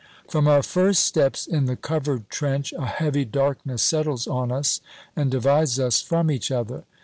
[0.27, 4.81] From our first steps in the Covered Trench, a heavy darkness settles on us
[5.15, 6.85] and divides us from each other.